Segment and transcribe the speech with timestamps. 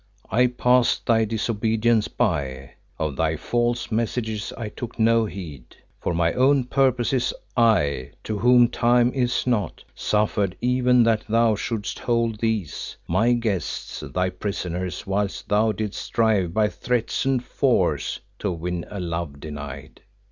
[0.31, 5.75] I passed thy disobedience by; of thy false messages I took no heed.
[5.99, 11.99] For my own purposes I, to whom time is naught, suffered even that thou shouldst
[11.99, 18.51] hold these, my guests, thy prisoners whilst thou didst strive by threats and force to
[18.51, 20.01] win a love denied."